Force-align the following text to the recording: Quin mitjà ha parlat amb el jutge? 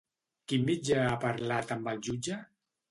Quin 0.51 0.65
mitjà 0.69 1.03
ha 1.11 1.21
parlat 1.27 1.77
amb 1.79 1.95
el 1.95 2.05
jutge? 2.11 2.45